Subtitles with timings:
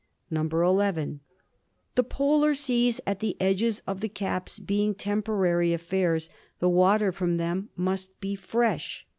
[0.31, 1.19] "(11)
[1.93, 6.27] The polar seas at the edges of the caps being temporary affairs,
[6.57, 9.05] the water from them must be fresh.